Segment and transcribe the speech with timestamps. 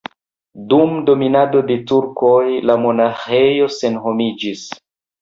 [0.71, 2.39] Dum dominado de turkoj
[2.71, 4.69] la monaĥejo senhomiĝis.